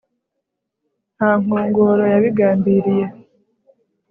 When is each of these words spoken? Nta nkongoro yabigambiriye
Nta 1.15 1.29
nkongoro 1.41 2.03
yabigambiriye 2.13 3.05